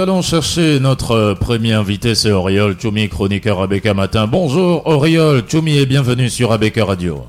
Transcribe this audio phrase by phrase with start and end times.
[0.00, 4.26] allons chercher notre premier invité, c'est Auriol Tchoumi, chroniqueur ABK Matin.
[4.26, 7.24] Bonjour Auriol Tchoumi et bienvenue sur ABK Radio.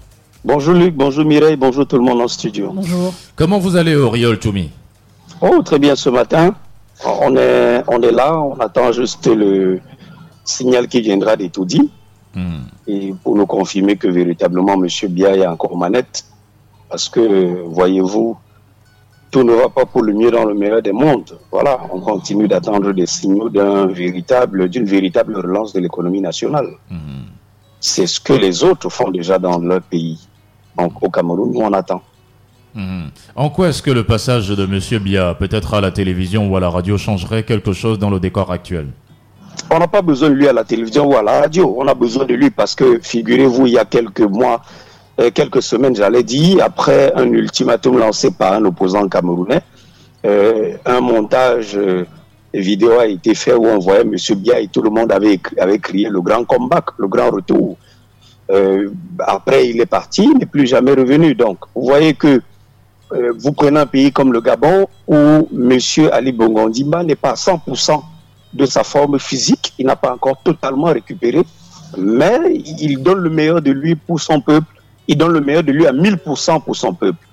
[0.45, 2.71] Bonjour Luc, bonjour Mireille, bonjour tout le monde en studio.
[2.73, 3.13] Bonjour.
[3.35, 4.69] Comment vous allez Auriol Tchoumi?
[5.41, 6.55] Oh, très bien ce matin.
[7.03, 9.81] On est, on est là, on attend juste le
[10.45, 11.51] signal qui viendra des.
[12.33, 12.61] Hmm.
[12.87, 14.87] Et pour nous confirmer que véritablement M.
[15.09, 16.23] Bia est encore manette.
[16.89, 18.37] Parce que, voyez-vous,
[19.31, 21.39] tout ne va pas pour le mieux dans le meilleur des mondes.
[21.51, 26.67] Voilà, on continue d'attendre des signaux d'un véritable, d'une véritable relance de l'économie nationale.
[26.89, 27.23] Hmm.
[27.79, 30.27] C'est ce que les autres font déjà dans leur pays.
[30.77, 32.01] Donc au Cameroun, nous on attend.
[32.75, 33.07] Hmm.
[33.35, 34.99] En quoi est-ce que le passage de M.
[35.01, 38.51] Bia, peut-être à la télévision ou à la radio, changerait quelque chose dans le décor
[38.51, 38.87] actuel?
[39.69, 41.75] On n'a pas besoin de lui à la télévision ou à la radio.
[41.77, 44.61] On a besoin de lui parce que, figurez-vous, il y a quelques mois,
[45.29, 49.61] quelques semaines, j'allais dire, après un ultimatum lancé par un opposant camerounais,
[50.25, 52.05] euh, un montage euh,
[52.53, 54.15] vidéo a été fait où on voyait M.
[54.37, 55.37] Bia et tout le monde avait,
[55.79, 57.77] crié le grand comeback, le grand retour.
[59.19, 61.35] après, il est parti, il n'est plus jamais revenu.
[61.35, 62.41] Donc, vous voyez que
[63.37, 65.79] vous prenez un pays comme le Gabon où M.
[66.11, 68.01] Ali Bongondimba n'est pas à 100%
[68.53, 71.43] de sa forme physique, il n'a pas encore totalement récupéré,
[71.97, 75.71] mais il donne le meilleur de lui pour son peuple il donne le meilleur de
[75.71, 77.25] lui à 1000% pour son peuple.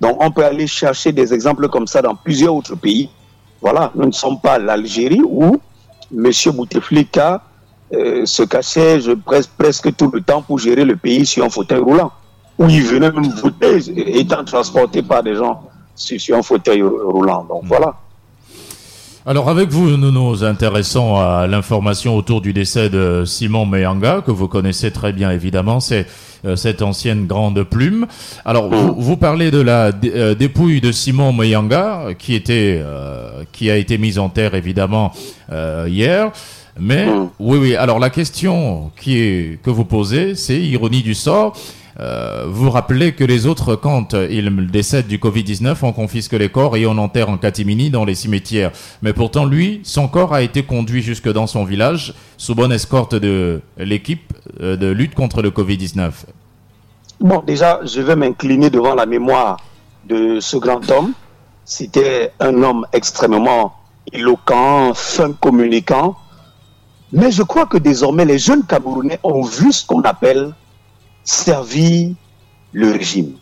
[0.00, 3.10] Donc on peut aller chercher des exemples comme ça dans plusieurs autres pays.
[3.60, 5.56] Voilà, nous ne sommes pas l'Algérie où
[6.16, 6.30] M.
[6.54, 7.42] Bouteflika
[7.92, 11.80] euh, se cachait je, presque tout le temps pour gérer le pays sur un fauteuil
[11.80, 12.12] roulant.
[12.58, 13.78] Où il venait même voter
[14.18, 15.62] étant transporté par des gens
[15.94, 17.44] sur, un fauteuil roulant.
[17.48, 17.68] Donc hmm.
[17.68, 17.94] voilà.
[19.26, 24.30] Alors avec vous, nous nous intéressons à l'information autour du décès de Simon Meyanga, que
[24.30, 25.80] vous connaissez très bien évidemment.
[25.80, 26.06] C'est
[26.56, 28.06] cette ancienne grande plume.
[28.44, 33.76] Alors, vous, parlez de la euh, dépouille de Simon Moyanga, qui était, euh, qui a
[33.76, 35.12] été mise en terre évidemment
[35.86, 36.30] hier.
[36.80, 37.08] Mais
[37.40, 37.76] oui, oui.
[37.76, 41.56] Alors la question qui est que vous posez, c'est ironie du sort.
[42.00, 46.76] Euh, vous rappelez que les autres, quand ils décèdent du Covid-19, on confisque les corps
[46.76, 48.70] et on enterre en catimini dans les cimetières.
[49.02, 53.14] Mais pourtant, lui, son corps a été conduit jusque dans son village sous bonne escorte
[53.14, 56.10] de l'équipe euh, de lutte contre le Covid-19.
[57.20, 59.58] Bon, déjà, je vais m'incliner devant la mémoire
[60.08, 61.12] de ce grand homme.
[61.64, 63.74] C'était un homme extrêmement
[64.12, 66.16] éloquent, fin communicant.
[67.12, 70.52] Mais je crois que désormais, les jeunes Camerounais ont vu ce qu'on appelle
[71.28, 72.14] servir
[72.72, 73.34] le régime.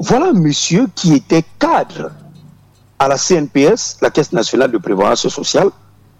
[0.00, 2.10] Voilà un monsieur qui était cadre
[2.98, 5.68] à la CNPS, la Caisse nationale de prévoyance sociale.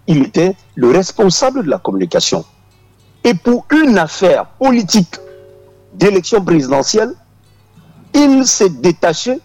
[0.07, 2.45] Il était le responsable de la communication.
[3.25, 5.15] Et pour une affaire politique
[5.93, 7.13] d'élection présidentielle,
[8.13, 9.39] il s'est détaché,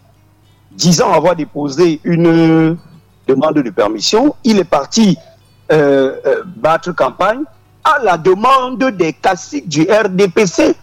[0.70, 2.78] disant avoir déposé une
[3.26, 4.36] demande de permission.
[4.44, 5.18] Il est parti
[5.72, 7.42] euh, euh, battre campagne
[7.82, 10.76] à la demande des caciques du RDPC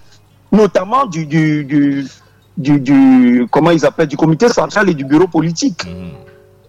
[0.52, 2.08] notamment du, du,
[2.58, 5.86] du, comment ils appellent, du comité central et du bureau politique.
[5.86, 6.10] Mm.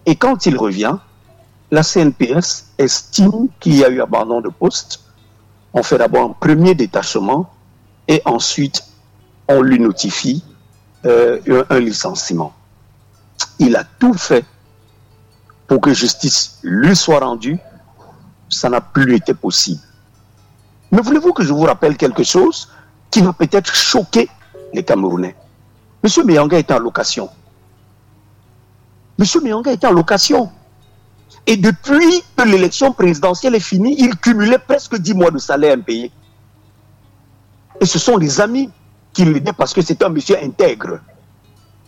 [0.07, 0.97] Et quand il revient,
[1.71, 5.01] la CNPS estime qu'il y a eu abandon de poste.
[5.73, 7.51] On fait d'abord un premier détachement
[8.09, 8.83] et ensuite
[9.47, 10.43] on lui notifie
[11.07, 12.53] euh, un licenciement.
[13.59, 14.45] Il a tout fait
[15.67, 17.59] pour que justice lui soit rendue.
[18.49, 19.81] Ça n'a plus été possible.
[20.91, 22.69] Mais voulez-vous que je vous rappelle quelque chose?
[23.11, 24.29] Qui va peut-être choquer
[24.73, 25.35] les Camerounais.
[26.03, 27.29] Monsieur Meyanga est en location.
[29.19, 30.51] Monsieur Meyanga est en location.
[31.47, 36.11] Et depuis que l'élection présidentielle est finie, il cumulait presque 10 mois de salaire impayé.
[37.81, 38.71] Et ce sont les amis
[39.13, 41.01] qui l'aidaient parce que c'est un monsieur intègre.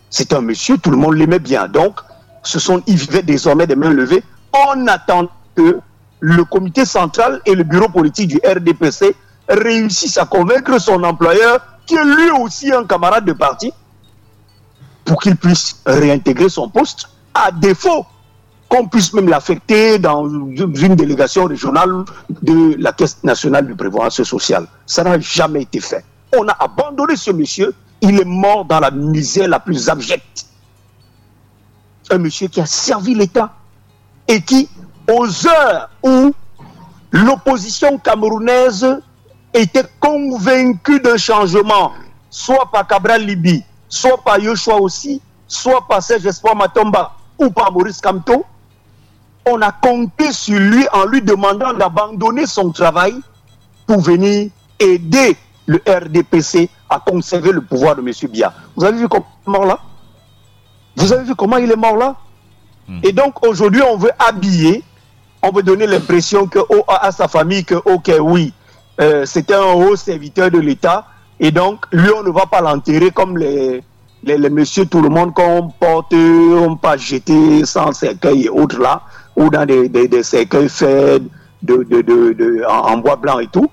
[0.09, 1.67] C'est un monsieur, tout le monde l'aimait bien.
[1.67, 1.99] Donc,
[2.43, 4.23] ce sont, il vivait désormais des mains levées.
[4.67, 5.79] On attend que
[6.19, 9.15] le comité central et le bureau politique du RDPC
[9.47, 13.71] réussisse à convaincre son employeur, qui est lui aussi un camarade de parti,
[15.05, 18.05] pour qu'il puisse réintégrer son poste, à défaut
[18.69, 22.05] qu'on puisse même l'affecter dans une délégation régionale
[22.41, 24.67] de la Caisse nationale de prévoyance sociale.
[24.85, 26.03] Ça n'a jamais été fait.
[26.35, 30.47] On a abandonné ce monsieur, il est mort dans la misère la plus abjecte.
[32.09, 33.53] Un monsieur qui a servi l'État
[34.27, 34.67] et qui,
[35.11, 36.33] aux heures où
[37.11, 38.99] l'opposition camerounaise
[39.53, 41.93] était convaincu d'un changement,
[42.29, 47.71] soit par Cabral Libi, soit par Yoshua aussi, soit par Serge Espoir Matomba ou par
[47.71, 48.45] Maurice Kamto,
[49.45, 53.13] on a compté sur lui en lui demandant d'abandonner son travail
[53.85, 55.35] pour venir aider
[55.65, 58.11] le RDPC à conserver le pouvoir de M.
[58.29, 58.53] Bia.
[58.75, 59.79] Vous avez vu comment il est mort là?
[60.95, 62.15] Vous avez vu comment il est mort là?
[62.87, 62.99] Hmm.
[63.03, 64.83] Et donc aujourd'hui, on veut habiller
[65.43, 68.53] on veut donner l'impression que oh, à sa famille que ok oui,
[69.01, 71.05] euh, c'était un haut serviteur de l'État.
[71.39, 73.83] Et donc lui on ne va pas l'enterrer comme les,
[74.23, 79.01] les, messieurs tout le monde qu'on porte, on pas jeter sans cercueil et autres là
[79.35, 81.23] ou dans des, cercueils faits
[81.61, 83.69] de, de, de, en, bois blanc et tout.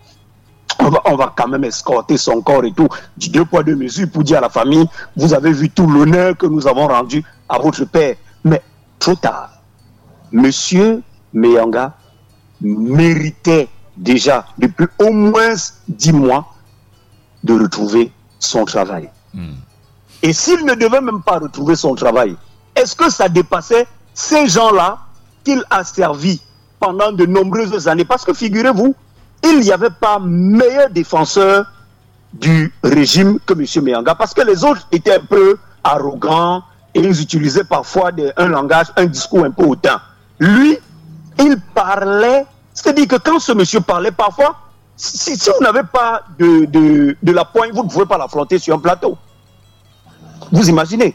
[0.79, 2.89] On va, on va, quand même escorter son corps et tout,
[3.19, 6.35] du deux poids, deux mesures pour dire à la famille, vous avez vu tout l'honneur
[6.39, 8.15] que nous avons rendu à votre père.
[8.45, 8.63] Mais
[8.99, 9.51] trop tard,
[10.33, 11.03] monsieur
[11.35, 11.93] Meyanga
[12.63, 13.69] méritait
[14.01, 15.55] déjà depuis au moins
[15.89, 16.53] dix mois
[17.45, 19.11] de retrouver son travail.
[19.33, 19.53] Mm.
[20.23, 22.37] Et s'il ne devait même pas retrouver son travail,
[22.75, 24.99] est-ce que ça dépassait ces gens-là
[25.45, 26.43] qu'il a servi
[26.79, 28.05] pendant de nombreuses années?
[28.05, 28.95] Parce que figurez-vous,
[29.45, 31.67] il n'y avait pas meilleur défenseur
[32.33, 33.85] du régime que M.
[33.85, 36.63] Meyanga, parce que les autres étaient un peu arrogants
[36.95, 40.01] et ils utilisaient parfois des, un langage, un discours un peu hautain.
[40.39, 40.79] Lui,
[41.39, 42.47] il parlait,
[42.81, 44.57] c'est-à-dire que quand ce monsieur parlait, parfois,
[44.97, 48.59] si, si vous n'avez pas de, de, de, la poigne, vous ne pouvez pas l'affronter
[48.59, 49.17] sur un plateau.
[50.53, 51.15] Vous imaginez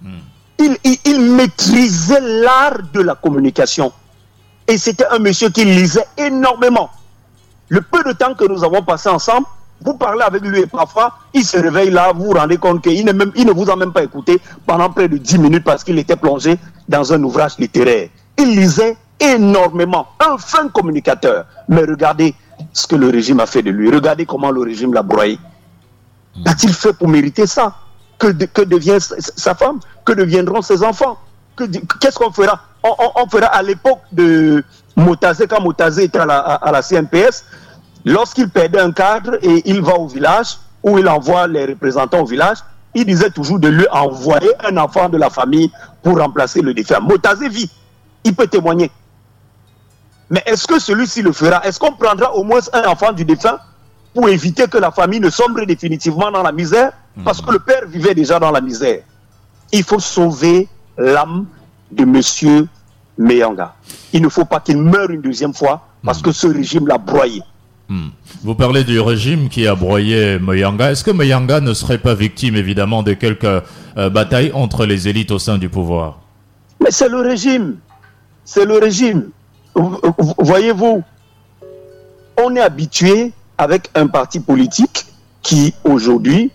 [0.00, 0.18] hmm.
[0.58, 3.92] il, il, il maîtrisait l'art de la communication.
[4.66, 6.90] Et c'était un monsieur qui lisait énormément
[7.72, 9.46] le peu de temps que nous avons passé ensemble,
[9.80, 13.02] vous parlez avec lui et parfois, il se réveille là, vous vous rendez compte qu'il
[13.02, 15.98] ne, il ne vous a même pas écouté pendant près de 10 minutes parce qu'il
[15.98, 18.10] était plongé dans un ouvrage littéraire.
[18.38, 21.46] Il lisait énormément, un fin communicateur.
[21.68, 22.34] Mais regardez
[22.72, 23.90] ce que le régime a fait de lui.
[23.90, 25.38] Regardez comment le régime l'a broyé.
[26.44, 27.74] Qu'a-t-il fait pour mériter ça?
[28.18, 29.80] Que, de, que, devient sa femme?
[30.04, 31.18] Que deviendront ses enfants?
[32.00, 32.60] Qu'est-ce qu'on fera?
[32.82, 34.64] On, on, on, fera à l'époque de
[34.96, 37.44] Motazé, quand Motazé était à la, à, à la CNPS,
[38.04, 42.26] lorsqu'il perdait un cadre et il va au village, où il envoie les représentants au
[42.26, 42.58] village,
[42.94, 45.70] il disait toujours de lui envoyer un enfant de la famille
[46.02, 47.00] pour remplacer le défunt.
[47.00, 47.70] Motazé vit,
[48.24, 48.90] il peut témoigner.
[50.32, 51.62] Mais est-ce que celui-ci le fera?
[51.62, 53.58] Est-ce qu'on prendra au moins un enfant du défunt
[54.14, 56.92] pour éviter que la famille ne sombre définitivement dans la misère?
[57.22, 59.02] Parce que le père vivait déjà dans la misère.
[59.72, 61.44] Il faut sauver l'âme
[61.90, 62.66] de monsieur
[63.18, 63.74] Meyanga.
[64.14, 66.22] Il ne faut pas qu'il meure une deuxième fois parce mmh.
[66.22, 67.42] que ce régime l'a broyé.
[67.90, 68.08] Hmm.
[68.42, 70.92] Vous parlez du régime qui a broyé Moyanga.
[70.92, 75.30] Est-ce que Moyanga ne serait pas victime, évidemment, de quelques euh, batailles entre les élites
[75.30, 76.20] au sein du pouvoir?
[76.80, 77.76] Mais c'est le régime.
[78.46, 79.28] C'est le régime.
[79.74, 81.02] Voyez-vous,
[82.38, 85.06] on est habitué avec un parti politique
[85.42, 86.50] qui, aujourd'hui,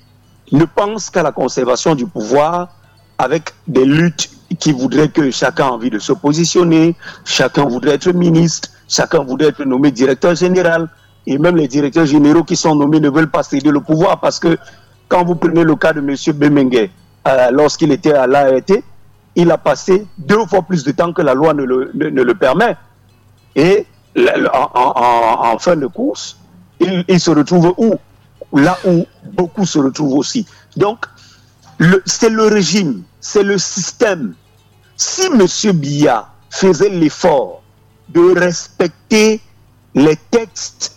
[0.51, 2.69] ne pense qu'à la conservation du pouvoir
[3.17, 4.29] avec des luttes
[4.59, 9.49] qui voudraient que chacun a envie de se positionner, chacun voudrait être ministre, chacun voudrait
[9.49, 10.87] être nommé directeur général,
[11.25, 14.39] et même les directeurs généraux qui sont nommés ne veulent pas céder le pouvoir parce
[14.39, 14.57] que
[15.09, 16.15] quand vous prenez le cas de M.
[16.37, 16.89] Bemengue,
[17.27, 18.71] euh, lorsqu'il était à l'ART,
[19.35, 22.21] il a passé deux fois plus de temps que la loi ne le, ne, ne
[22.21, 22.77] le permet.
[23.57, 23.85] Et
[24.53, 26.37] en, fin de course,
[26.79, 27.95] il, il, se retrouve où?
[28.53, 30.45] Là où beaucoup se retrouvent aussi.
[30.77, 31.05] Donc,
[32.05, 34.35] c'est le régime, c'est le système.
[34.95, 35.73] Si M.
[35.73, 37.61] Biya faisait l'effort
[38.09, 39.41] de respecter
[39.95, 40.95] les textes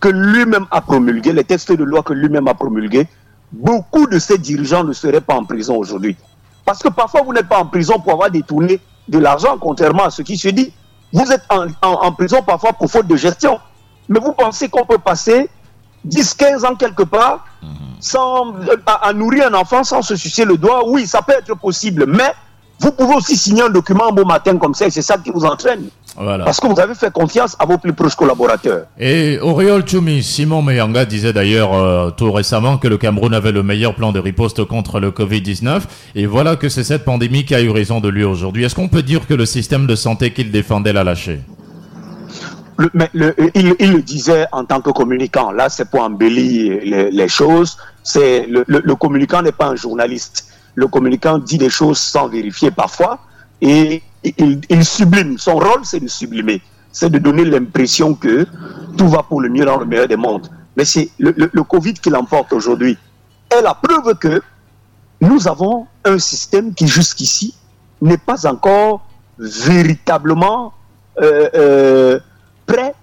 [0.00, 3.06] que lui-même a promulgués, les textes de loi que lui-même a promulgués,
[3.52, 6.16] beaucoup de ces dirigeants ne seraient pas en prison aujourd'hui.
[6.64, 10.10] Parce que parfois, vous n'êtes pas en prison pour avoir détourné de l'argent, contrairement à
[10.10, 10.72] ce qui se dit.
[11.12, 11.42] Vous êtes
[11.82, 13.58] en, prison parfois pour faute de gestion.
[14.08, 15.48] Mais vous pensez qu'on peut passer
[16.04, 17.44] 10, 15 ans quelque part
[18.00, 18.54] sans,
[18.86, 20.88] à, à, nourrir un enfant sans se sucer le doigt?
[20.88, 22.06] Oui, ça peut être possible.
[22.06, 22.32] Mais
[22.80, 25.30] vous pouvez aussi signer un document un beau matin comme ça et c'est ça qui
[25.30, 25.88] vous entraîne.
[26.16, 26.44] Voilà.
[26.44, 28.86] Parce que vous avez fait confiance à vos plus proches collaborateurs.
[28.98, 33.62] Et Oriol Choumi, Simon Meyanga disait d'ailleurs euh, tout récemment que le Cameroun avait le
[33.62, 35.82] meilleur plan de riposte contre le Covid-19.
[36.16, 38.64] Et voilà que c'est cette pandémie qui a eu raison de lui aujourd'hui.
[38.64, 41.40] Est-ce qu'on peut dire que le système de santé qu'il défendait l'a lâché?
[42.76, 45.52] Le, mais le, il, il, le disait en tant que communicant.
[45.52, 47.76] Là, c'est pour embellir les, les choses.
[48.02, 50.46] C'est le, le, communicant n'est pas un journaliste.
[50.74, 53.18] Le communicant dit des choses sans vérifier parfois
[53.60, 55.38] et il, sublime.
[55.38, 56.60] Son rôle, c'est de sublimer.
[56.92, 58.46] C'est de donner l'impression que
[58.96, 60.48] tout va pour le mieux dans le meilleur des mondes.
[60.76, 62.98] Mais c'est le, Covid qui l'emporte aujourd'hui.
[63.50, 64.42] est la preuve que
[65.20, 67.54] nous avons un système qui jusqu'ici
[68.00, 69.06] n'est pas encore
[69.38, 70.72] véritablement
[71.20, 72.20] euh, euh,
[72.66, 72.94] prêt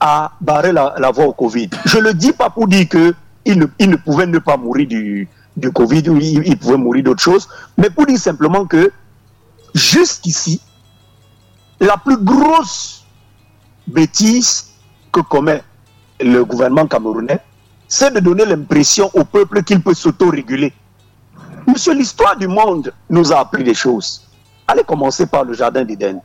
[0.00, 1.70] à barrer la, voie au Covid.
[1.86, 4.86] Je ne le dis pas pour dire qu'il ne, il ne pouvait ne pas mourir
[4.88, 5.28] du,
[5.72, 7.48] Covid ou il, il pouvait mourir d'autre chose,
[7.78, 8.92] mais pour dire simplement que
[9.76, 10.60] jusqu'ici,
[11.80, 13.04] la plus grosse
[13.86, 14.66] bêtise
[15.12, 15.62] que commet
[16.20, 17.40] le gouvernement camerounais,
[17.86, 20.72] c'est de donner l'impression au peuple qu'il peut s'auto-réguler.
[21.66, 24.22] Monsieur, l'histoire du monde nous a appris des choses.
[24.66, 26.20] Allez commencer par le jardin d'Éden.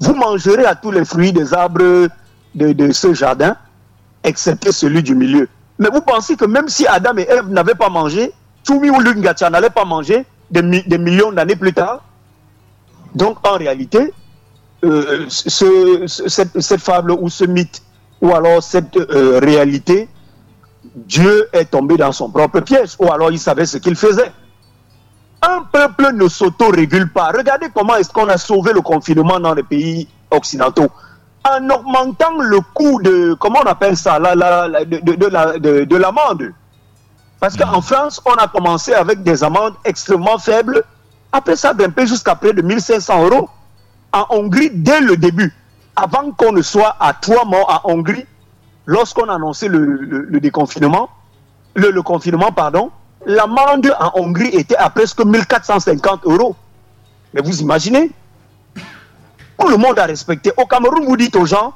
[0.00, 2.08] vous mangerez à tous les fruits des arbres
[2.54, 3.56] de, ce jardin,
[4.24, 5.48] excepté celui du milieu.
[5.78, 8.32] Mais vous pensez que même si Adam et Ève n'avaient pas mangé,
[8.64, 10.62] Tumi ou Lungacha n'allait pas manger des,
[10.98, 12.02] millions d'années plus tard?
[13.14, 14.12] Donc en réalité,
[14.84, 17.82] euh, cette, fable ou ce mythe,
[18.20, 20.08] ou alors cette euh, réalité,
[20.94, 24.32] Dieu est tombé dans son propre piège, ou alors il savait ce qu'il faisait.
[25.42, 27.32] Un peuple ne s'auto-régule pas.
[27.36, 30.88] Regardez comment est-ce qu'on a sauvé le confinement dans les pays occidentaux.
[31.44, 34.34] En augmentant le coût de, comment on appelle ça, la,
[34.84, 36.52] de, l'amende.
[37.38, 40.84] Parce qu'en France, on a commencé avec des amendes extrêmement faibles.
[41.32, 43.48] Après ça, grimper jusqu'à près de 1500 euros.
[44.12, 45.54] En Hongrie, dès le début,
[45.94, 48.26] avant qu'on ne soit à trois morts en Hongrie,
[48.86, 51.08] lorsqu'on a annoncé le, déconfinement,
[51.74, 52.90] le, confinement, pardon,
[53.24, 56.56] l'amende en Hongrie était à presque 1450 euros.
[57.32, 58.10] Mais vous imaginez?
[59.58, 60.50] Tout le monde a respecté.
[60.56, 61.72] Au Cameroun, vous dites aux gens,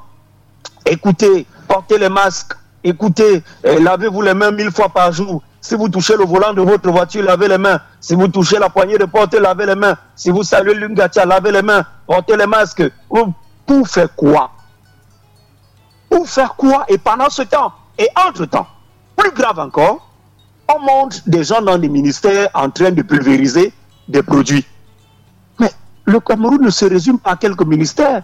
[0.85, 5.41] écoutez, portez les masques, écoutez, euh, lavez-vous les mains mille fois par jour.
[5.65, 7.81] Si vous touchez le volant de votre voiture, lavez les mains.
[7.99, 9.97] Si vous touchez la poignée de porte, lavez les mains.
[10.15, 11.83] Si vous saluez l'ungatia, lavez les mains.
[12.05, 12.83] Portez les masques.
[13.65, 14.51] Pour faire quoi?
[16.07, 16.85] Pour faire quoi?
[16.87, 18.67] Et pendant ce temps, et entre-temps,
[19.15, 20.07] plus grave encore,
[20.71, 23.73] on montre des gens dans des ministères en train de pulvériser
[24.07, 24.67] des produits.
[25.57, 25.71] Mais
[26.03, 28.21] le Cameroun ne se résume pas à quelques ministères.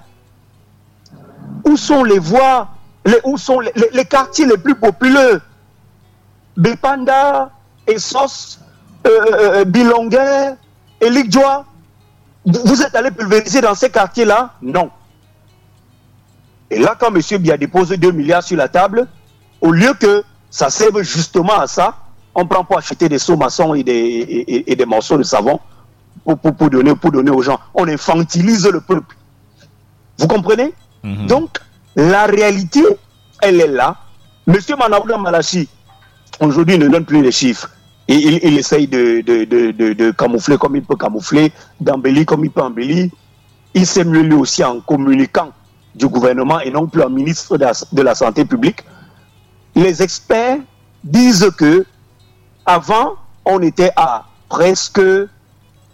[1.66, 2.68] Où sont les voies,
[3.04, 5.40] les, où sont les, quartiers les plus populaires
[6.62, 7.50] Bepanda,
[7.88, 8.60] Essos,
[9.08, 10.54] euh, euh, euh Bilonguer,
[12.46, 14.52] Vous êtes allé pulvériser dans ces quartiers-là?
[14.62, 14.92] Non.
[16.70, 17.22] Et là, quand M.
[17.40, 19.08] Bia dépose 2 milliards sur la table,
[19.60, 21.96] au lieu que ça serve justement à ça,
[22.36, 25.60] on prend pour acheter des seaux maçons et des, et, des morceaux de savon
[26.24, 27.60] pour, pour, donner, pour donner aux gens.
[27.74, 29.16] On infantilise le peuple.
[30.20, 30.74] Vous comprenez?
[31.04, 31.26] Mhm.
[31.26, 31.58] Donc,
[31.96, 32.84] la réalité,
[33.42, 33.96] elle est là.
[34.46, 35.68] Monsieur Manaouda Malachi,
[36.40, 37.70] aujourd'hui, ne donne plus les chiffres.
[38.08, 43.10] Et il, essaye de, camoufler comme il peut camoufler, d'embellir comme il peut embellir.
[43.74, 45.52] Il s'est mieux lui aussi en communiquant
[45.96, 48.84] du gouvernement et non plus en ministre de la Santé publique.
[49.76, 50.58] Les experts
[51.04, 51.86] disent que
[52.66, 55.02] avant, on était à presque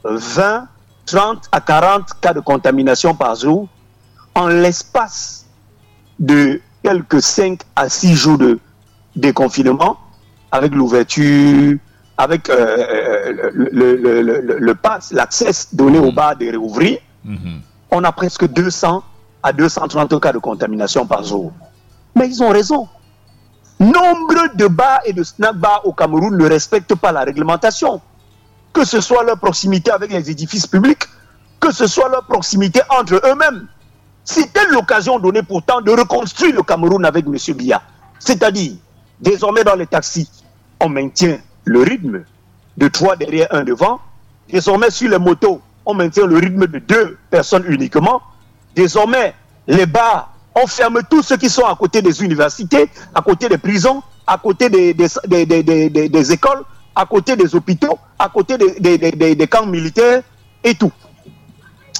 [0.03, 0.67] 20,
[1.05, 3.67] 30 à 40 cas de contamination par jour.
[4.35, 5.45] En l'espace
[6.19, 8.59] de quelques 5 à 6 jours de
[9.15, 9.97] déconfinement,
[10.51, 11.77] avec l'ouverture,
[12.17, 13.95] avec euh, le,
[14.59, 17.61] le, pass, l'accès donné au bar de réouvrir, mhm.
[17.91, 19.03] on a presque 200
[19.43, 21.51] à 230 cas de contamination par jour.
[22.15, 22.87] Mais ils ont raison.
[23.79, 28.01] Nombre de bars et de snack bars au Cameroun ne respectent pas la réglementation.
[28.73, 31.03] Que ce soit leur proximité avec les édifices publics,
[31.59, 33.67] que ce soit leur proximité entre eux-mêmes.
[34.23, 37.55] C'était l'occasion donnée pourtant de reconstruire le Cameroun avec M.
[37.55, 37.81] Bia.
[38.19, 38.73] C'est-à-dire,
[39.21, 40.29] désormais dans les taxis,
[40.79, 42.23] on maintient le rythme
[42.77, 43.99] de trois derrière, un devant.
[44.49, 48.21] Désormais, sur les motos, on maintient le rythme de deux personnes uniquement.
[48.75, 49.33] Désormais,
[49.67, 53.57] les bars on ferme tous ceux qui sont à côté des universités, à côté des
[53.57, 56.63] prisons, à côté des, écoles,
[56.95, 60.23] à côté des hôpitaux, à côté des, camps militaires
[60.63, 60.91] et tout.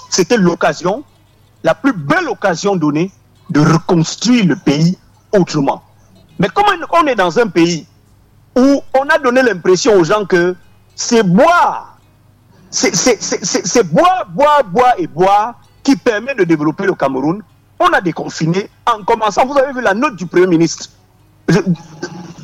[0.10, 1.03] C'était l'occasion,
[1.63, 3.12] la plus belle occasion donnée
[3.50, 4.98] de reconstruire le pays
[5.31, 5.84] autrement.
[6.39, 7.86] Mais comme on est dans un pays
[8.58, 10.56] où on a donné l'impression aux gens que
[10.96, 11.98] c'est boire,
[12.72, 17.42] c'est boire, boire, boire et boire qui permet de développer le Cameroun,
[17.80, 19.46] on a déconfiné en commençant.
[19.46, 20.90] Vous avez vu la note du Premier ministre.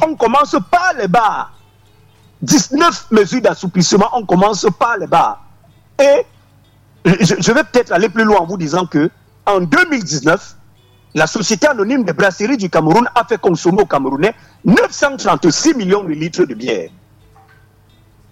[0.02, 1.52] on commence par les bars.
[2.44, 5.42] 19 mesures d'assouplissement, on commence par les bars.
[6.00, 6.26] Et
[7.06, 9.10] je, vais peut-être aller plus loin en vous disant que
[9.46, 10.56] en 2019,
[11.16, 14.34] la Société anonyme des brasseries du Cameroun a fait consommer aux Camerounais
[14.66, 16.90] 936 millions de litres de bière.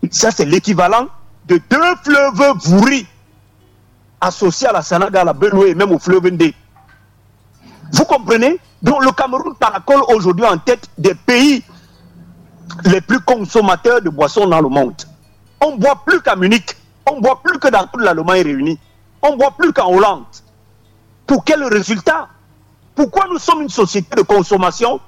[0.09, 1.07] Ça, c'est l'équivalent
[1.47, 3.05] de deux fleuves vourris
[4.19, 6.55] associés à la Sanaga, à la Benoué et même au fleuve Ndé.
[7.91, 8.59] Vous comprenez?
[8.81, 11.63] Donc le Cameroun paracole aujourd'hui en tête des pays
[12.85, 14.95] les plus consommateurs de boissons dans le monde.
[15.59, 18.79] On boit plus qu'à Munich, on boit plus que dans toute l'Allemagne réunie,
[19.21, 20.25] on boit plus qu'en Hollande.
[21.27, 22.27] Pour quel résultat?
[23.01, 24.99] Pourquoi nous sommes une société de consommation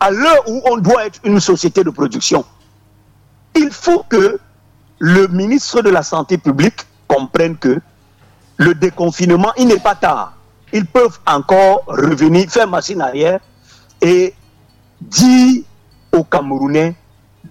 [0.00, 2.46] à l'heure où on doit être une société de production?
[3.54, 4.40] Il faut que
[4.98, 7.78] le ministre de la Santé publique comprenne que
[8.56, 10.32] le déconfinement, il n'est pas tard.
[10.72, 13.40] Ils peuvent encore revenir, faire machine arrière
[14.00, 14.32] et
[15.02, 15.62] dire
[16.12, 16.96] aux Camerounais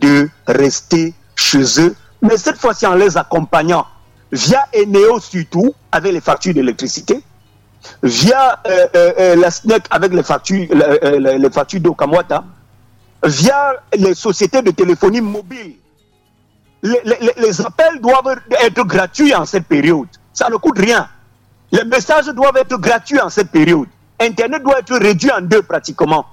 [0.01, 3.85] de rester chez eux, mais cette fois-ci en les accompagnant
[4.31, 7.21] via Eneo surtout, avec les factures d'électricité,
[8.03, 8.61] via
[9.35, 12.43] la SNEC avec les factures, les factures d'Okamwata,
[13.23, 15.75] via les sociétés de téléphonie mobile.
[16.83, 20.07] Les, appels doivent être gratuits en cette période.
[20.33, 21.09] Ça ne coûte rien.
[21.71, 23.87] Les messages doivent être gratuits en cette période.
[24.19, 26.25] Internet doit être réduit en deux pratiquement.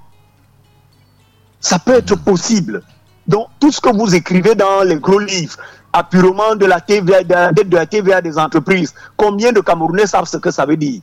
[1.59, 2.83] Ça peut être possible.
[3.27, 5.57] Donc, tout ce que vous écrivez dans les gros livres,
[5.91, 10.51] apurement de la TVA, de la TVA des entreprises, combien de Camerounais savent ce que
[10.51, 11.01] ça veut dire?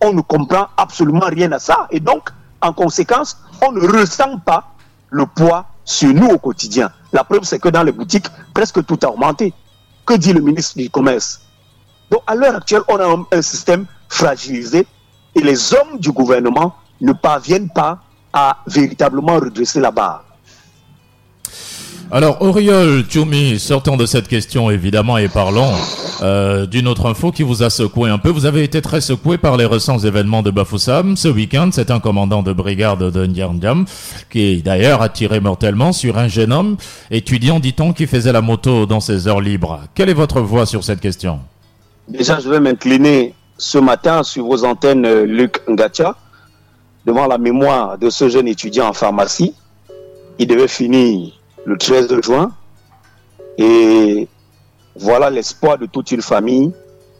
[0.00, 1.86] On ne comprend absolument rien à ça.
[1.90, 4.72] Et donc, en conséquence, on ne ressent pas
[5.10, 6.90] le poids sur nous au quotidien.
[7.12, 9.54] La preuve, c'est que dans les boutiques, presque tout a augmenté.
[10.04, 11.40] Que dit le ministre du Commerce?
[12.10, 14.86] Donc, à l'heure actuelle, on a un, système fragilisé
[15.34, 17.98] et les hommes du gouvernement ne parviennent pas
[18.32, 20.25] à véritablement redresser la barre.
[22.12, 25.72] Alors, Auriol Tchoumi, sortons de cette question évidemment et parlons
[26.22, 28.28] euh, d'une autre info qui vous a secoué un peu.
[28.28, 31.16] Vous avez été très secoué par les récents événements de Bafoussam.
[31.16, 33.86] Ce week-end, c'est un commandant de brigade de Ndiandjam
[34.30, 36.76] qui d'ailleurs a tiré mortellement sur un jeune homme,
[37.10, 39.80] étudiant dit-on, qui faisait la moto dans ses heures libres.
[39.96, 41.40] Quelle est votre voix sur cette question?
[42.06, 46.14] Déjà, je vais m'incliner ce matin sur vos antennes, Luc Ngatia,
[47.04, 49.54] devant la mémoire de ce jeune étudiant en pharmacie.
[50.38, 51.32] Il devait finir
[51.66, 52.52] le 13 juin.
[53.58, 54.28] Et
[54.94, 56.72] voilà l'espoir de toute une famille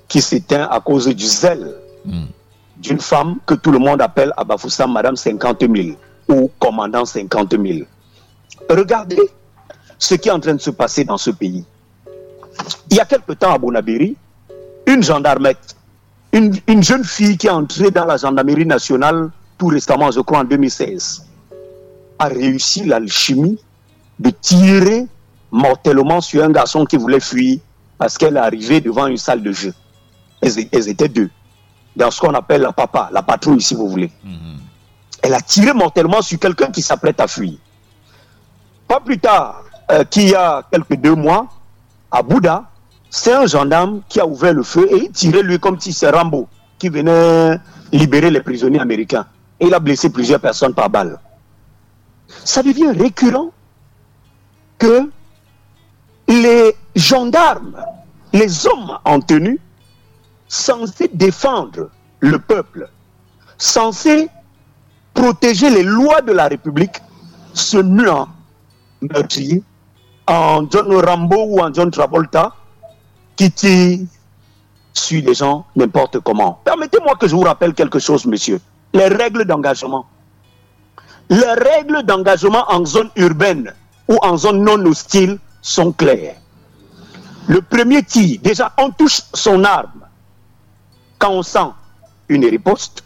[0.08, 1.74] qui s'éteint à cause du zèle
[2.04, 2.26] hmm.
[2.78, 5.98] d'une femme que tout le monde appelle Abafoussa Madame 50 000
[6.28, 7.86] ou Commandant 50 000.
[8.70, 9.20] Regardez
[9.98, 11.64] ce qui est en train de se passer dans ce pays.
[12.90, 14.16] Il y a quelque temps à Bonabéry,
[14.86, 15.76] une gendarmette,
[16.32, 20.40] une, une jeune fille qui est entrée dans la gendarmerie nationale tout récemment, je crois
[20.40, 21.26] en 2016,
[22.18, 23.58] a réussi l'alchimie
[24.18, 25.06] de tirer
[25.50, 27.58] mortellement sur un garçon qui voulait fuir
[27.98, 29.74] parce qu'elle est arrivée devant une salle de jeu.
[30.42, 31.30] Elles, étaient deux.
[31.94, 34.10] Dans ce qu'on appelle la papa, la patrouille, si vous voulez.
[34.22, 34.58] Mhm.
[35.22, 37.54] Elle a tiré mortellement sur quelqu'un qui s'apprête à fuir.
[38.86, 41.48] Pas plus tard, euh, qu'il y a quelques deux mois,
[42.10, 42.64] à Bouddha,
[43.10, 46.16] c'est un gendarme qui a ouvert le feu et il tirait lui comme si c'était
[46.16, 46.48] Rambo
[46.78, 47.58] qui venait
[47.92, 49.26] libérer les prisonniers américains.
[49.58, 51.18] Et il a blessé plusieurs personnes par balle.
[52.44, 53.50] Ça devient récurrent
[54.78, 55.10] que
[56.28, 57.76] les gendarmes,
[58.32, 59.60] les hommes en tenue,
[60.48, 62.88] censés défendre le peuple,
[63.58, 64.28] censés
[65.14, 67.00] protéger les lois de la République,
[67.54, 68.28] se muent en
[69.00, 69.62] meurtrier,
[70.26, 72.52] en John Rambo ou en John Travolta,
[73.36, 74.06] qui tire
[74.92, 76.60] sur les gens n'importe comment.
[76.64, 78.60] Permettez-moi que je vous rappelle quelque chose, monsieur.
[78.92, 80.06] Les règles d'engagement.
[81.28, 83.74] Les règles d'engagement en zone urbaine
[84.08, 86.36] ou en zone non hostile sont clairs.
[87.48, 90.06] Le premier tir, déjà, on touche son arme
[91.18, 91.70] quand on sent
[92.28, 93.04] une riposte.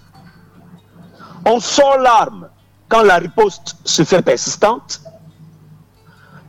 [1.44, 2.48] On sort l'arme
[2.88, 5.00] quand la riposte se fait persistante.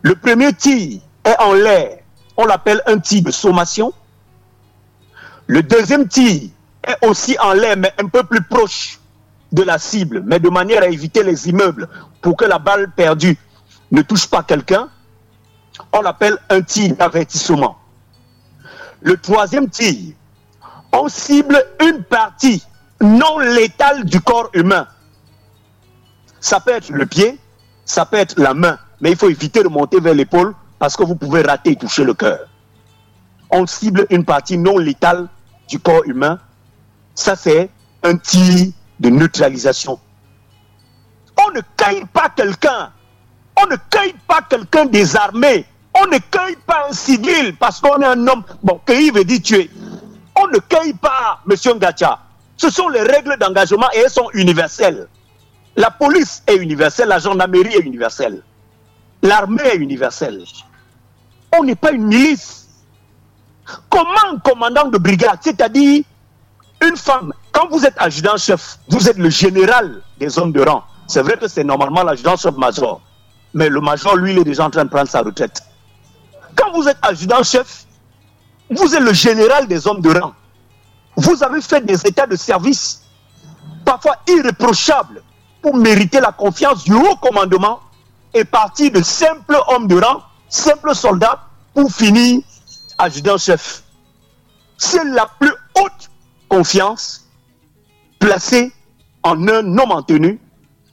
[0.01, 1.99] Le premier tir est en l'air,
[2.37, 3.93] on l'appelle un tir de sommation.
[5.47, 6.49] Le deuxième tir
[6.83, 8.99] est aussi en l'air, mais un peu plus proche
[9.51, 11.87] de la cible, mais de manière à éviter les immeubles
[12.21, 13.37] pour que la balle perdue
[13.91, 14.89] ne touche pas quelqu'un,
[15.93, 17.77] on l'appelle un tir d'avertissement.
[19.01, 20.13] Le troisième tir,
[20.93, 22.63] on cible une partie
[23.01, 24.87] non létale du corps humain.
[26.39, 27.39] Ça peut être le pied,
[27.85, 31.03] ça peut être la main, mais il faut éviter de monter vers l'épaule parce que
[31.03, 32.47] vous pouvez rater et toucher le cœur.
[33.49, 35.27] On cible une partie non létale
[35.67, 36.39] du corps humain.
[37.15, 37.69] Ça, c'est
[38.03, 39.99] un tir de neutralisation.
[41.45, 42.91] On ne caille pas quelqu'un
[43.61, 45.65] on ne cueille pas quelqu'un désarmé.
[45.93, 48.43] On ne cueille pas un civil parce qu'on est un homme.
[48.63, 49.69] Bon, cueillir veut dire tuer.
[50.35, 52.19] On ne cueille pas, monsieur Ngacha.
[52.57, 55.07] Ce sont les règles d'engagement et elles sont universelles.
[55.75, 58.43] La police est universelle, la gendarmerie est universelle.
[59.21, 60.43] L'armée est universelle.
[61.57, 62.67] On n'est pas une milice.
[63.89, 66.03] Comment un commandant de brigade, c'est-à-dire
[66.81, 70.83] une femme, quand vous êtes adjudant-chef, vous êtes le général des hommes de rang.
[71.07, 73.01] C'est vrai que c'est normalement l'adjudant-chef-major.
[73.53, 75.61] Mais le major, lui, il est déjà en train de prendre sa retraite.
[76.55, 77.85] Quand vous êtes adjudant-chef,
[78.69, 80.33] vous êtes le général des hommes de rang.
[81.17, 83.01] Vous avez fait des états de service,
[83.83, 85.21] parfois irréprochables,
[85.61, 87.81] pour mériter la confiance du haut commandement
[88.33, 91.41] et partir de simples hommes de rang, simples soldats,
[91.73, 92.41] pour finir
[92.97, 93.83] adjudant-chef.
[94.77, 96.09] C'est la plus haute
[96.47, 97.27] confiance
[98.19, 98.71] placée
[99.23, 100.39] en un homme en tenue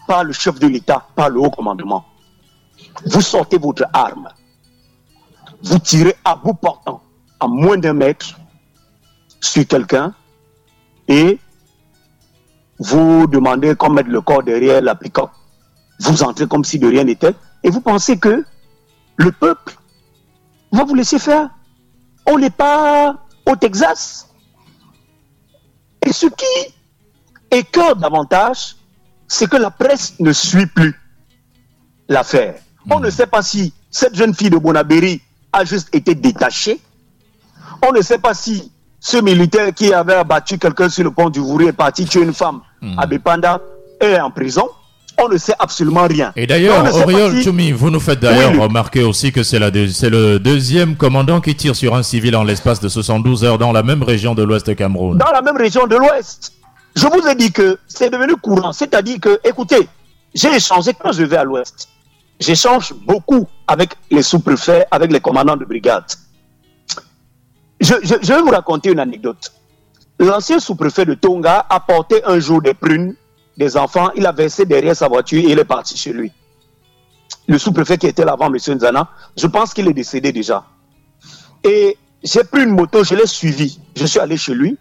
[0.07, 2.08] par le chef de l'État, par le haut commandement
[3.07, 4.29] vous sortez votre arme,
[5.63, 7.03] vous tirez à bout portant,
[7.41, 8.39] à moins d'un mètre,
[9.41, 10.15] sur quelqu'un,
[11.07, 11.39] et
[12.79, 15.17] vous demandez qu'on mette le corps derrière la pick
[16.01, 17.35] Vous entrez comme si de rien n'était.
[17.65, 18.45] Et vous pensez que
[19.17, 19.77] le peuple
[20.71, 21.51] va vous laisser faire.
[22.27, 24.29] On n'est pas au Texas.
[26.07, 26.75] Et ce qui
[27.51, 28.77] écœure davantage,
[29.27, 30.95] c'est que la presse ne suit plus
[32.09, 32.61] l'affaire.
[32.91, 35.21] On ne sait pas si cette jeune fille de Bonabéry
[35.53, 36.81] a juste été détachée.
[37.87, 38.71] On ne sait pas si
[39.01, 42.35] ce militaire qui avait abattu quelqu'un sur le pont du Vouri est parti tuer une
[42.35, 42.61] femme
[42.97, 43.11] à hmm.
[43.11, 43.61] Bepanda
[44.01, 44.69] est en prison.
[45.21, 46.33] On ne sait absolument rien.
[46.37, 47.33] Et d'ailleurs, Oriol
[47.73, 52.05] vous nous faites d'ailleurs remarquer aussi que c'est le deuxième commandant qui tire sur un
[52.05, 55.19] civil en l'espace de 72 heures dans la même région de l'Ouest Cameroun.
[55.19, 56.53] Dans la même région de l'Ouest.
[56.95, 58.73] Je vous ai dit que c'est devenu courant.
[58.73, 59.89] C'est-à-dire que, écoutez,
[60.35, 61.89] j'ai échangé quand je vais à l'Ouest.
[62.41, 66.05] J'échange beaucoup avec les sous-préfets, avec les commandants de brigade.
[67.81, 69.53] Je, vais vous raconter une anecdote.
[70.19, 73.15] L'ancien sous-préfet de Tonga a porté un jour des prunes
[73.57, 76.31] des enfants, il a versé derrière sa voiture et il est parti chez lui.
[77.49, 78.57] Le sous-préfet qui était là avant, M.
[78.57, 80.65] Nzana, je pense qu'il est décédé déjà.
[81.65, 83.81] Et j'ai pris une moto, je l'ai suivi.
[83.97, 84.79] Je suis allé chez lui.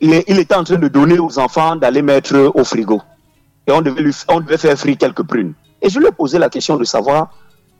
[0.00, 3.02] Il, était en train de donner aux enfants d'aller mettre au frigo.
[3.68, 5.52] Et on devait, lui, on devait faire frire quelques prunes.
[5.82, 7.30] Et je lui ai posé la question de savoir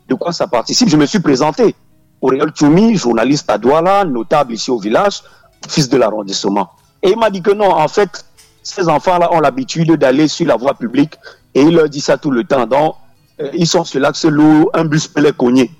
[0.07, 0.87] de quoi ça participe.
[0.87, 1.75] Je me suis présenté.
[2.21, 5.21] Auréole Tchoumi, journaliste à Douala, notable ici au village,
[5.67, 6.69] fils de l'arrondissement.
[7.01, 8.23] Et il m'a dit que non, en fait,
[8.61, 11.15] ces enfants-là ont l'habitude d'aller sur la voie publique
[11.55, 12.67] et il leur dit ça tout le temps.
[12.67, 12.95] Donc,
[13.39, 15.71] euh, ils sont sur l'axe lourd, un bus peut les cogner.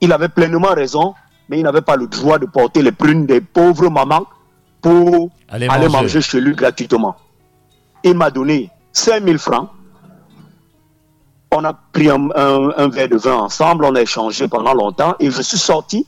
[0.00, 1.14] Il avait pleinement raison,
[1.48, 4.26] mais il n'avait pas le droit de porter les prunes des pauvres mamans
[4.82, 6.20] pour aller, manger.
[6.20, 7.16] chez lui gratuitement.
[8.04, 9.70] Il m'a donné 5000 francs.
[11.50, 15.40] On a pris un, verre de vin ensemble, on a échangé pendant longtemps et je
[15.40, 16.06] suis sorti.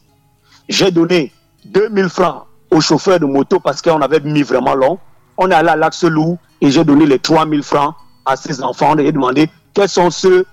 [0.69, 1.33] J'ai donné
[1.65, 4.99] 2000 francs au chauffeur de moto parce qu'on avait mis vraiment long.
[5.39, 7.95] On est allé à l'Axe Loup et j'ai donné les 3000 francs
[8.27, 10.45] à ses enfants et demandé quels sont ceux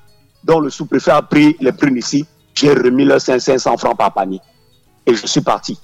[0.43, 2.25] dont le sous-préfet a pris les prunes ici?
[2.53, 4.39] J'ai remis leurs 500 francs par panier
[5.05, 5.77] et je suis parti.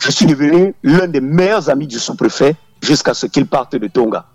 [0.00, 4.26] Je suis devenu l'un des meilleurs amis du sous-préfet jusqu'à ce qu'il parte de Tonga.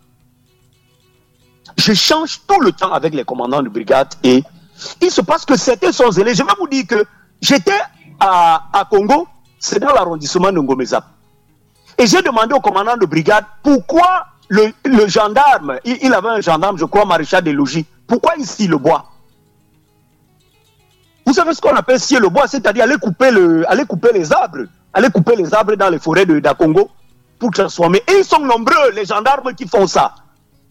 [1.79, 4.43] Je change tout le temps avec les commandants de brigade et
[5.01, 6.35] il se passe que certains sont zélés.
[6.35, 7.05] Je vais vous dire que
[7.41, 7.79] j'étais
[8.19, 9.27] à, à Congo,
[9.59, 11.05] c'est dans l'arrondissement de Ngomezap.
[11.97, 14.73] Et j'ai demandé au commandant de brigade pourquoi le,
[15.07, 19.05] gendarme, il, avait un gendarme, je crois, maréchal des logis, pourquoi il scie le bois?
[21.25, 24.33] Vous savez ce qu'on appelle scier le bois, c'est-à-dire aller couper, le, aller couper les
[24.33, 26.89] arbres, aller couper les arbres dans les forêts de, Congo
[27.37, 28.03] pour transformer.
[28.07, 30.13] Et ils sont nombreux, les gendarmes qui font ça.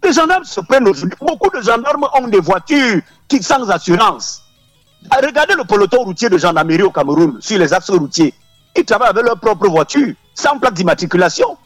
[0.04, 1.18] Les gendarmes se prennent aujourd'hui.
[1.20, 4.42] Beaucoup de gendarmes ont des voitures qui, sans assurance.
[5.10, 8.34] Regardez le peloton routier de gendarmerie au Cameroun, sur les axes routiers.
[8.76, 11.56] Ils travaillent avec leur propre voiture, sans plaque d'immatriculation.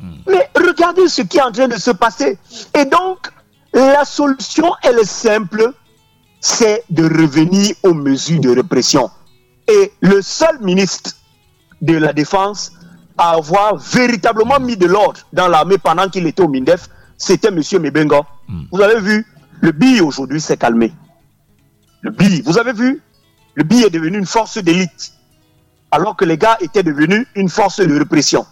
[0.00, 0.14] Hmm.
[0.28, 2.38] Mais regardez ce qui est en train de se passer.
[2.74, 3.30] Et donc,
[3.72, 5.72] la solution, elle est simple,
[6.40, 9.10] c'est de revenir aux mesures de répression.
[9.66, 11.12] Et le seul ministre
[11.82, 12.72] de la Défense
[13.18, 17.60] avoir véritablement mis de l'ordre dans l'armée pendant qu'il était au MINDEF, c'était M.
[17.80, 18.22] Mebenga.
[18.48, 18.62] Hmm.
[18.70, 19.26] Vous avez vu,
[19.60, 20.92] le BI aujourd'hui s'est calmé.
[22.00, 23.02] Le BI, vous avez vu
[23.58, 25.14] le BI est devenu une force d'élite,
[25.90, 28.46] alors que les gars étaient devenus une force de répression.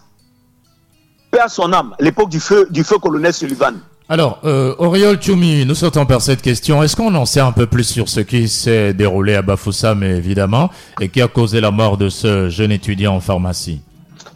[1.31, 3.75] Père son âme, l'époque du feu, du feu colonel Sullivan.
[4.09, 6.83] Alors, euh, Oriol Tchoumi, nous sortons par cette question.
[6.83, 10.69] Est-ce qu'on en sait un peu plus sur ce qui s'est déroulé à Bafoussam, évidemment,
[10.99, 13.79] et qui a causé la mort de ce jeune étudiant en pharmacie?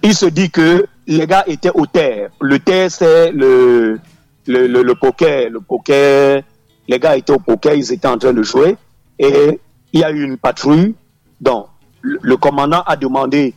[0.04, 2.30] Il se dit que les gars étaient au terre.
[2.40, 4.00] Le terre, c'est le,
[4.48, 5.50] le, le, le, poker.
[5.50, 6.42] Le poker,
[6.88, 8.78] les gars étaient au poker, ils étaient en train de jouer.
[9.20, 9.60] Et
[9.94, 10.96] il y a eu une patrouille
[11.40, 11.68] dont
[12.02, 13.54] le commandant a demandé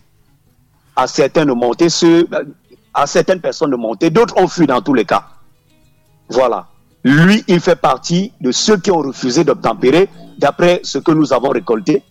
[0.97, 1.89] à certains de monter,
[2.93, 5.25] à certaines personnes de monter, d'autres ont fui dans tous les cas.
[6.29, 6.69] Voilà.
[7.03, 11.51] Lui, il fait partie de ceux qui ont refusé d'obtempérer, d'après ce que nous avons
[11.51, 12.03] récolté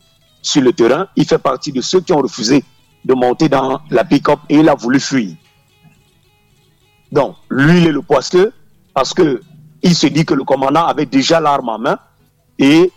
[0.41, 1.08] sur le terrain.
[1.15, 2.63] Il fait partie de ceux qui ont refusé
[3.05, 5.35] de monter dans la pick-up et il a voulu fuir.
[7.11, 8.53] Donc, lui, il est le poisseux
[8.93, 9.41] parce que
[9.81, 11.99] il se dit que le commandant avait déjà l'arme en main
[12.57, 12.91] et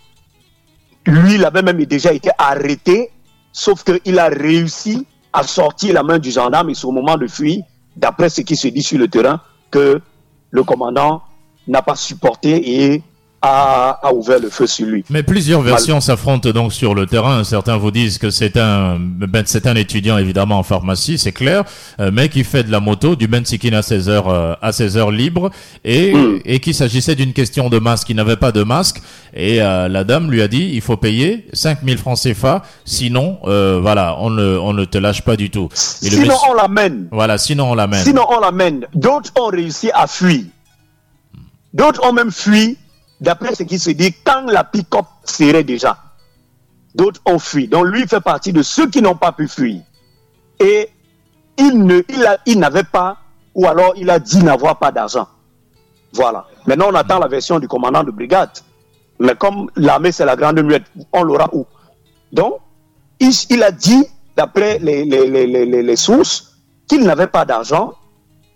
[1.06, 3.10] lui, il avait même déjà été arrêté,
[3.52, 7.62] sauf qu'il a réussi à sortir la main du gendarme et au moment de fuir,
[7.96, 9.40] d'après ce qui se dit sur le terrain,
[9.70, 10.00] que
[10.50, 11.22] le commandant
[11.66, 13.02] n'a pas supporté et
[13.46, 15.04] a, ouvert le feu sur lui.
[15.10, 17.44] Mais plusieurs versions s'affrontent donc sur le terrain.
[17.44, 21.64] Certains vous disent que c'est un, ben, c'est un étudiant évidemment en pharmacie, c'est clair,
[22.00, 24.96] euh, mais qui fait de la moto du Bensikin à ses heures, euh, à ses
[24.96, 25.50] heures libres,
[25.84, 26.40] et, hmm.
[26.44, 28.08] et qu'il s'agissait d'une question de masque.
[28.10, 29.00] Il n'avait pas de masque,
[29.34, 34.16] et euh, la dame lui a dit il faut payer 5000 francs CFA, sinon voilà,
[34.20, 35.68] on ne, on ne te lâche pas du tout.
[35.72, 37.08] sinon on l'amène.
[37.10, 38.02] Voilà, sinon on l'amène.
[38.02, 38.86] Sinon on l'amène.
[38.94, 40.42] D'autres ont réussi à fuir.
[41.74, 42.78] D'autres ont même fui
[43.20, 45.98] d'après ce qui se dit, quand la pick-up serait déjà.
[46.94, 47.68] D'autres ont fui.
[47.68, 49.82] Donc lui fait partie de ceux qui n'ont pas pu fuir.
[50.58, 50.88] Et
[51.58, 52.00] il ne,
[52.46, 53.18] il, n'avait pas,
[53.54, 55.28] ou alors il a dit n'avoir pas d'argent.
[56.12, 56.46] Voilà.
[56.66, 58.50] Maintenant, on attend la version du commandant de brigade.
[59.18, 61.66] Mais comme l'armée, c'est la grande muette, on l'aura où?
[62.32, 62.60] Donc,
[63.20, 64.04] il, a dit,
[64.36, 67.94] d'après les, les, sources, qu'il n'avait pas d'argent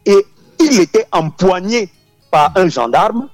[0.05, 0.27] et
[0.61, 1.91] il était empoigné
[2.31, 3.29] par un gendarme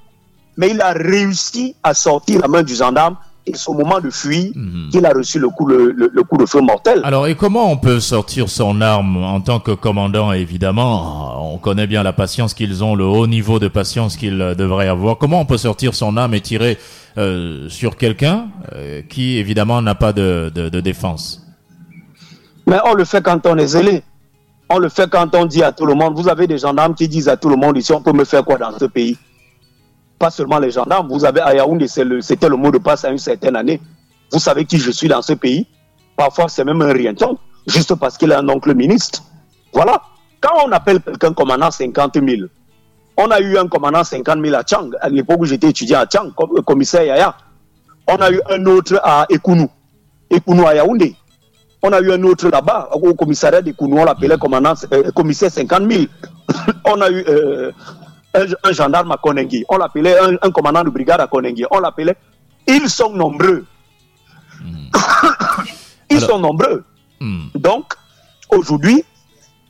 [0.56, 3.16] mais il a réussi à sortir la main du gendarme
[3.46, 4.88] et c'est au moment de fuir mhm.
[4.90, 7.00] qu'il a reçu le coup, le, le, coup de feu mortel.
[7.04, 11.52] Alors, et comment on peut sortir son arme en tant que commandant, évidemment?
[11.54, 15.16] On connaît bien la patience qu'ils ont, le haut niveau de patience qu'ils devraient avoir.
[15.18, 16.76] Comment on peut sortir son arme et tirer
[17.18, 21.46] euh, sur quelqu'un euh, qui, évidemment, n'a pas de, de, de, défense?
[22.66, 24.02] Mais on le fait quand on est zélé.
[24.68, 27.06] On le fait quand on dit à tout le monde, vous avez des gendarmes qui
[27.06, 29.16] disent à tout le monde ici, on peut me faire quoi dans ce pays?
[30.18, 31.08] Pas seulement les gendarmes.
[31.08, 33.80] Vous avez à Yaoundé, c'était le, mot de passe à une certaine année.
[34.32, 35.66] Vous savez qui je suis dans ce pays.
[36.16, 39.22] Parfois, c'est même un rienton, juste parce qu'il est un oncle ministre.
[39.72, 40.00] Voilà.
[40.40, 42.48] Quand on appelle quelqu'un commandant 50 000,
[43.16, 46.06] on a eu un commandant 50 000 à Tchang, à l'époque où j'étais étudiant à
[46.06, 47.34] Tchang, comme commissaire Yaya.
[48.08, 49.68] On a eu un autre à Ekounou,
[50.30, 51.16] Ekounou à Yaoundé.
[51.82, 55.90] On a eu un autre là-bas, au commissariat d'Ekounou, on l'appelait commandant, euh, commissaire 50
[55.90, 56.04] 000.
[56.84, 57.72] on a eu euh,
[58.62, 62.16] un, gendarme à Konengi, on l'appelait un, commandant de brigade à Konengi, on l'appelait.
[62.66, 63.64] Ils sont nombreux.
[64.60, 64.88] Hmm.
[66.10, 66.84] Ils sont nombreux.
[67.20, 67.46] Hmm.
[67.54, 67.94] Donc,
[68.50, 69.04] aujourd'hui,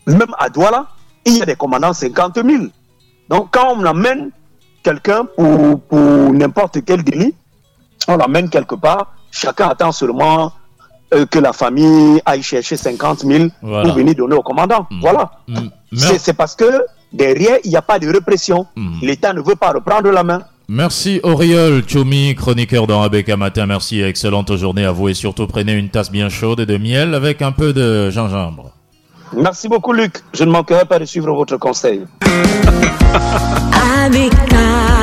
[0.07, 0.87] même à Douala,
[1.24, 2.64] il y a des commandants 50 000.
[3.29, 4.31] Donc, quand on amène
[4.83, 7.35] quelqu'un pour, pour n'importe quel délit,
[8.09, 10.52] on l'amène quelque part, chacun attend seulement
[11.14, 14.87] euh, que la famille aille chercher 50 000 pour venir donner au commandant.
[14.90, 15.00] Hmm.
[15.00, 15.31] Voilà.
[15.92, 18.66] C'est parce que Derrière, il n'y a pas de répression.
[18.77, 18.99] Hmm.
[19.03, 20.42] L'État ne veut pas reprendre la main.
[20.69, 23.66] Merci Auriol Choumi, chroniqueur dans Abeka Matin.
[23.66, 27.40] Merci, excellente journée à vous et surtout prenez une tasse bien chaude de miel avec
[27.40, 28.73] un peu de gingembre.
[29.33, 32.05] Merci beaucoup Luc, je ne manquerai pas de suivre votre conseil.